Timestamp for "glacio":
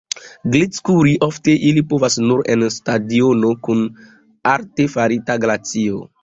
5.47-6.03